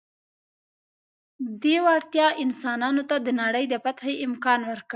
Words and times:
دې 1.61 1.75
وړتیا 1.85 2.27
انسانانو 2.43 3.03
ته 3.09 3.15
د 3.25 3.27
نړۍ 3.41 3.65
د 3.69 3.75
فتحې 3.83 4.15
امکان 4.27 4.59
ورکړ. 4.69 4.89